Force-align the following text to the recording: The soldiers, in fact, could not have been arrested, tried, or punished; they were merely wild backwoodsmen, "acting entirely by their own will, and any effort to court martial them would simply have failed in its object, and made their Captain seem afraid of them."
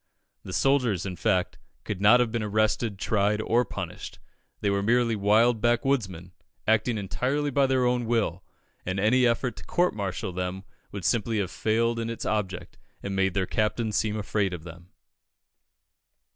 The 0.41 0.51
soldiers, 0.51 1.05
in 1.05 1.15
fact, 1.15 1.59
could 1.83 2.01
not 2.01 2.19
have 2.19 2.31
been 2.31 2.41
arrested, 2.41 2.97
tried, 2.97 3.39
or 3.39 3.63
punished; 3.63 4.17
they 4.59 4.71
were 4.71 4.81
merely 4.81 5.15
wild 5.15 5.61
backwoodsmen, 5.61 6.31
"acting 6.65 6.97
entirely 6.97 7.51
by 7.51 7.67
their 7.67 7.85
own 7.85 8.05
will, 8.07 8.43
and 8.83 8.99
any 8.99 9.27
effort 9.27 9.55
to 9.57 9.63
court 9.63 9.93
martial 9.93 10.31
them 10.33 10.63
would 10.91 11.05
simply 11.05 11.37
have 11.37 11.51
failed 11.51 11.99
in 11.99 12.09
its 12.09 12.25
object, 12.25 12.79
and 13.03 13.15
made 13.15 13.35
their 13.35 13.45
Captain 13.45 13.91
seem 13.91 14.17
afraid 14.17 14.55
of 14.55 14.63
them." 14.63 14.89